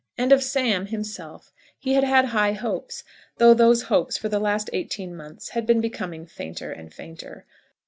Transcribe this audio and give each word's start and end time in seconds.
And 0.17 0.31
of 0.31 0.41
Sam, 0.41 0.87
himself, 0.87 1.53
he 1.77 1.93
had 1.93 2.03
had 2.03 2.25
high 2.25 2.53
hopes, 2.53 3.03
though 3.37 3.53
those 3.53 3.83
hopes, 3.83 4.17
for 4.17 4.29
the 4.29 4.39
last 4.39 4.67
eighteen 4.73 5.15
months 5.15 5.49
had 5.49 5.67
been 5.67 5.79
becoming 5.79 6.25
fainter 6.25 6.71
and 6.71 6.91
fainter. 6.91 7.45